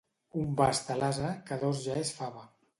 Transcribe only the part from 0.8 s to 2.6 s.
a l'ase, que dos ja és fava.